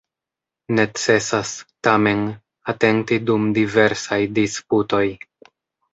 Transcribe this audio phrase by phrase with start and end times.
[0.79, 1.51] Necesas,
[1.87, 2.23] tamen,
[2.73, 5.07] atenti dum diversaj disputoj.